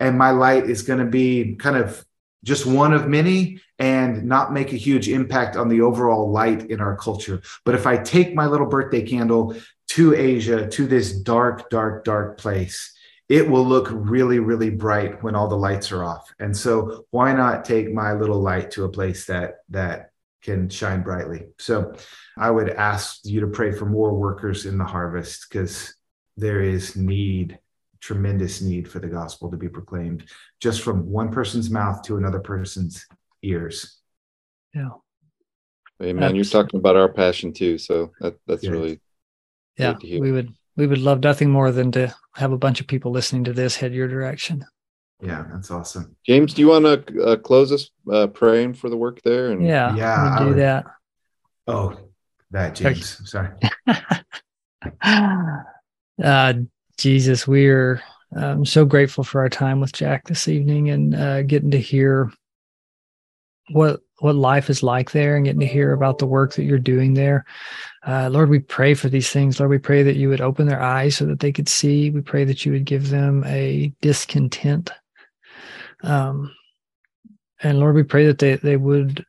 And 0.00 0.18
my 0.18 0.32
light 0.32 0.68
is 0.68 0.82
going 0.82 0.98
to 0.98 1.04
be 1.04 1.54
kind 1.54 1.76
of 1.76 2.04
just 2.44 2.66
one 2.66 2.92
of 2.92 3.08
many 3.08 3.60
and 3.78 4.24
not 4.24 4.52
make 4.52 4.72
a 4.72 4.76
huge 4.76 5.08
impact 5.08 5.56
on 5.56 5.68
the 5.68 5.80
overall 5.80 6.28
light 6.32 6.68
in 6.68 6.80
our 6.80 6.96
culture. 6.96 7.40
But 7.64 7.76
if 7.76 7.86
I 7.86 7.98
take 7.98 8.34
my 8.34 8.46
little 8.46 8.66
birthday 8.66 9.02
candle 9.02 9.54
to 9.90 10.14
Asia, 10.14 10.68
to 10.68 10.86
this 10.88 11.12
dark, 11.12 11.70
dark, 11.70 12.04
dark 12.04 12.36
place, 12.36 12.92
it 13.32 13.48
will 13.48 13.64
look 13.64 13.88
really, 13.90 14.40
really 14.40 14.68
bright 14.68 15.22
when 15.22 15.34
all 15.34 15.48
the 15.48 15.56
lights 15.56 15.90
are 15.90 16.04
off. 16.04 16.30
And 16.38 16.54
so 16.54 17.06
why 17.12 17.32
not 17.32 17.64
take 17.64 17.90
my 17.90 18.12
little 18.12 18.38
light 18.38 18.70
to 18.72 18.84
a 18.84 18.90
place 18.90 19.24
that 19.24 19.60
that 19.70 20.10
can 20.42 20.68
shine 20.68 21.02
brightly? 21.02 21.46
So 21.58 21.94
I 22.36 22.50
would 22.50 22.68
ask 22.68 23.20
you 23.24 23.40
to 23.40 23.46
pray 23.46 23.72
for 23.72 23.86
more 23.86 24.12
workers 24.12 24.66
in 24.66 24.76
the 24.76 24.84
harvest 24.84 25.46
because 25.48 25.94
there 26.36 26.60
is 26.60 26.94
need, 26.94 27.58
tremendous 28.00 28.60
need 28.60 28.86
for 28.86 28.98
the 28.98 29.08
gospel 29.08 29.50
to 29.50 29.56
be 29.56 29.70
proclaimed 29.70 30.28
just 30.60 30.82
from 30.82 31.06
one 31.06 31.32
person's 31.32 31.70
mouth 31.70 32.02
to 32.02 32.18
another 32.18 32.40
person's 32.40 33.06
ears. 33.42 33.98
Yeah. 34.74 34.90
Amen. 36.02 36.34
You're 36.34 36.44
talking 36.44 36.80
about 36.80 36.96
our 36.96 37.10
passion 37.10 37.54
too. 37.54 37.78
So 37.78 38.12
that, 38.20 38.36
that's 38.46 38.62
yeah. 38.62 38.70
really 38.72 39.00
yeah. 39.78 39.94
We 40.02 40.32
would 40.32 40.52
we 40.76 40.86
would 40.86 40.98
love 40.98 41.22
nothing 41.22 41.50
more 41.50 41.70
than 41.72 41.92
to 41.92 42.14
have 42.34 42.52
a 42.52 42.58
bunch 42.58 42.80
of 42.80 42.86
people 42.86 43.10
listening 43.10 43.44
to 43.44 43.52
this 43.52 43.76
head 43.76 43.92
your 43.92 44.08
direction. 44.08 44.64
Yeah, 45.20 45.44
that's 45.52 45.70
awesome. 45.70 46.16
James, 46.26 46.54
do 46.54 46.62
you 46.62 46.68
want 46.68 46.84
to 46.84 47.22
uh, 47.22 47.36
close 47.36 47.70
us 47.70 47.90
uh, 48.10 48.26
praying 48.26 48.74
for 48.74 48.90
the 48.90 48.96
work 48.96 49.22
there? 49.22 49.52
And 49.52 49.64
yeah, 49.64 49.94
yeah, 49.94 50.38
do 50.38 50.46
would, 50.46 50.58
that. 50.58 50.84
Oh, 51.68 51.96
that 52.50 52.74
James. 52.74 53.30
Sorry. 53.30 53.50
uh, 56.22 56.54
Jesus, 56.98 57.46
we're 57.46 58.02
um, 58.34 58.64
so 58.64 58.84
grateful 58.84 59.22
for 59.22 59.40
our 59.40 59.48
time 59.48 59.80
with 59.80 59.92
Jack 59.92 60.26
this 60.26 60.48
evening 60.48 60.90
and 60.90 61.14
uh, 61.14 61.42
getting 61.42 61.70
to 61.70 61.78
hear 61.78 62.32
what 63.70 64.00
what 64.18 64.36
life 64.36 64.70
is 64.70 64.82
like 64.82 65.10
there 65.10 65.34
and 65.34 65.44
getting 65.44 65.60
to 65.60 65.66
hear 65.66 65.92
about 65.92 66.18
the 66.18 66.26
work 66.26 66.54
that 66.54 66.62
you're 66.62 66.78
doing 66.78 67.14
there. 67.14 67.44
Uh, 68.06 68.28
Lord, 68.28 68.50
we 68.50 68.60
pray 68.60 68.94
for 68.94 69.08
these 69.08 69.30
things. 69.30 69.58
Lord, 69.58 69.70
we 69.70 69.78
pray 69.78 70.04
that 70.04 70.14
you 70.14 70.28
would 70.28 70.40
open 70.40 70.66
their 70.66 70.80
eyes 70.80 71.16
so 71.16 71.26
that 71.26 71.40
they 71.40 71.50
could 71.50 71.68
see. 71.68 72.10
We 72.10 72.20
pray 72.20 72.44
that 72.44 72.64
you 72.64 72.70
would 72.70 72.84
give 72.84 73.10
them 73.10 73.42
a 73.46 73.92
discontent. 74.00 74.92
Um, 76.04 76.54
and 77.62 77.80
Lord, 77.80 77.96
we 77.96 78.04
pray 78.04 78.26
that 78.26 78.38
they, 78.38 78.56
they 78.56 78.76
would 78.76 79.24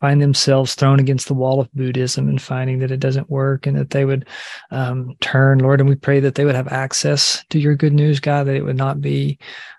find 0.00 0.20
themselves 0.20 0.74
thrown 0.74 0.98
against 0.98 1.28
the 1.28 1.34
wall 1.34 1.60
of 1.60 1.72
Buddhism 1.72 2.28
and 2.28 2.40
finding 2.40 2.78
that 2.78 2.90
it 2.90 3.00
doesn't 3.00 3.30
work 3.30 3.66
and 3.66 3.76
that 3.76 3.90
they 3.90 4.04
would 4.04 4.26
um, 4.70 5.14
turn, 5.20 5.58
Lord. 5.58 5.80
And 5.80 5.88
we 5.88 5.96
pray 5.96 6.20
that 6.20 6.34
they 6.34 6.44
would 6.44 6.54
have 6.54 6.68
access 6.68 7.44
to 7.50 7.58
your 7.58 7.74
good 7.74 7.92
news, 7.92 8.20
God, 8.20 8.46
that 8.46 8.56
it 8.56 8.64
would 8.64 8.76
not 8.76 9.00
be 9.00 9.38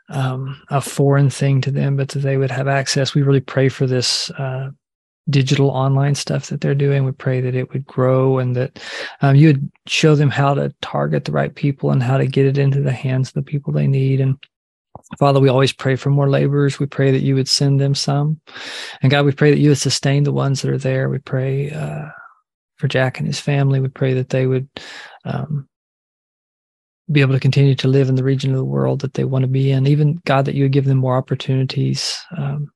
um, 0.09 0.61
a 0.69 0.81
foreign 0.81 1.29
thing 1.29 1.61
to 1.61 1.71
them, 1.71 1.95
but 1.95 2.09
that 2.09 2.19
they 2.19 2.37
would 2.37 2.51
have 2.51 2.67
access. 2.67 3.15
We 3.15 3.23
really 3.23 3.41
pray 3.41 3.69
for 3.69 3.87
this 3.87 4.29
uh, 4.31 4.69
digital 5.29 5.69
online 5.69 6.15
stuff 6.15 6.47
that 6.47 6.61
they're 6.61 6.75
doing. 6.75 7.05
We 7.05 7.13
pray 7.13 7.41
that 7.41 7.55
it 7.55 7.71
would 7.73 7.85
grow 7.85 8.39
and 8.39 8.55
that 8.55 8.79
um, 9.21 9.35
you 9.35 9.47
would 9.47 9.71
show 9.87 10.15
them 10.15 10.29
how 10.29 10.53
to 10.53 10.73
target 10.81 11.25
the 11.25 11.31
right 11.31 11.53
people 11.53 11.91
and 11.91 12.03
how 12.03 12.17
to 12.17 12.27
get 12.27 12.45
it 12.45 12.57
into 12.57 12.81
the 12.81 12.91
hands 12.91 13.29
of 13.29 13.33
the 13.35 13.43
people 13.43 13.73
they 13.73 13.87
need. 13.87 14.19
And 14.19 14.37
Father, 15.19 15.39
we 15.39 15.49
always 15.49 15.73
pray 15.73 15.95
for 15.95 16.09
more 16.09 16.29
laborers. 16.29 16.79
We 16.79 16.85
pray 16.85 17.11
that 17.11 17.21
you 17.21 17.35
would 17.35 17.49
send 17.49 17.79
them 17.79 17.95
some. 17.95 18.39
And 19.01 19.11
God, 19.11 19.25
we 19.25 19.31
pray 19.31 19.51
that 19.51 19.59
you 19.59 19.69
would 19.69 19.77
sustain 19.77 20.23
the 20.23 20.31
ones 20.31 20.61
that 20.61 20.71
are 20.71 20.77
there. 20.77 21.09
We 21.09 21.19
pray 21.19 21.71
uh, 21.71 22.09
for 22.77 22.87
Jack 22.87 23.17
and 23.17 23.27
his 23.27 23.39
family. 23.39 23.79
We 23.79 23.89
pray 23.89 24.13
that 24.13 24.29
they 24.29 24.47
would 24.47 24.69
um, 25.25 25.67
be 27.11 27.21
able 27.21 27.33
to 27.33 27.39
continue 27.39 27.75
to 27.75 27.87
live 27.87 28.09
in 28.09 28.15
the 28.15 28.23
region 28.23 28.51
of 28.51 28.57
the 28.57 28.65
world 28.65 29.01
that 29.01 29.13
they 29.13 29.23
want 29.23 29.43
to 29.43 29.47
be 29.47 29.71
in. 29.71 29.87
Even 29.87 30.21
God, 30.25 30.45
that 30.45 30.55
you 30.55 30.63
would 30.65 30.71
give 30.71 30.85
them 30.85 30.97
more 30.97 31.15
opportunities 31.15 32.19
um, 32.37 32.71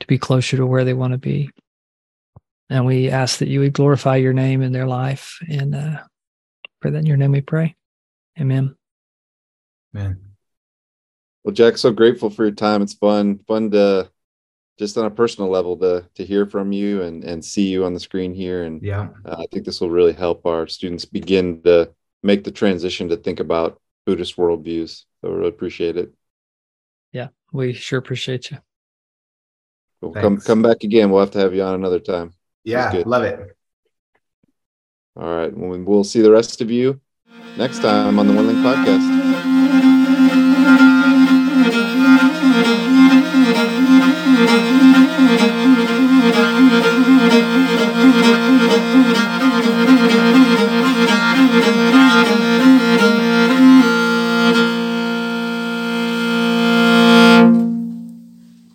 to 0.00 0.06
be 0.06 0.18
closer 0.18 0.56
to 0.56 0.66
where 0.66 0.84
they 0.84 0.94
want 0.94 1.12
to 1.12 1.18
be. 1.18 1.50
And 2.68 2.86
we 2.86 3.10
ask 3.10 3.38
that 3.38 3.48
you 3.48 3.60
would 3.60 3.72
glorify 3.72 4.16
your 4.16 4.32
name 4.32 4.62
in 4.62 4.72
their 4.72 4.86
life. 4.86 5.38
And 5.48 5.74
uh, 5.74 6.02
for 6.80 6.90
that 6.90 6.98
in 6.98 7.06
your 7.06 7.16
name 7.16 7.32
we 7.32 7.40
pray. 7.40 7.76
Amen. 8.38 8.74
Amen. 9.94 10.31
Well, 11.44 11.54
Jack, 11.54 11.76
so 11.76 11.90
grateful 11.90 12.30
for 12.30 12.44
your 12.44 12.54
time. 12.54 12.82
It's 12.82 12.94
fun, 12.94 13.40
fun 13.48 13.70
to 13.72 14.10
just 14.78 14.96
on 14.96 15.04
a 15.04 15.10
personal 15.10 15.50
level 15.50 15.76
to 15.76 16.04
to 16.14 16.24
hear 16.24 16.46
from 16.46 16.72
you 16.72 17.02
and 17.02 17.24
and 17.24 17.44
see 17.44 17.68
you 17.68 17.84
on 17.84 17.94
the 17.94 18.00
screen 18.00 18.34
here. 18.34 18.64
And 18.64 18.82
yeah, 18.82 19.08
uh, 19.24 19.36
I 19.38 19.46
think 19.52 19.64
this 19.64 19.80
will 19.80 19.90
really 19.90 20.12
help 20.12 20.46
our 20.46 20.66
students 20.66 21.04
begin 21.04 21.62
to 21.62 21.90
make 22.22 22.44
the 22.44 22.50
transition 22.50 23.08
to 23.08 23.16
think 23.16 23.40
about 23.40 23.80
Buddhist 24.06 24.36
worldviews. 24.36 25.04
So 25.20 25.28
I 25.28 25.34
really 25.34 25.48
appreciate 25.48 25.96
it. 25.96 26.12
Yeah, 27.12 27.28
we 27.52 27.72
sure 27.72 27.98
appreciate 27.98 28.50
you. 28.50 28.58
Well, 30.00 30.12
come 30.12 30.40
come 30.40 30.62
back 30.62 30.84
again. 30.84 31.10
We'll 31.10 31.20
have 31.20 31.32
to 31.32 31.38
have 31.38 31.54
you 31.54 31.62
on 31.62 31.74
another 31.74 32.00
time. 32.00 32.32
Yeah, 32.64 33.02
love 33.06 33.24
it. 33.24 33.56
All 35.16 35.36
right. 35.36 35.56
Well, 35.56 35.78
we'll 35.78 36.04
see 36.04 36.22
the 36.22 36.32
rest 36.32 36.60
of 36.60 36.70
you 36.70 37.00
next 37.56 37.80
time 37.80 38.18
on 38.18 38.26
the 38.26 38.32
One 38.32 38.46
Link 38.46 38.58
Podcast. 38.60 39.21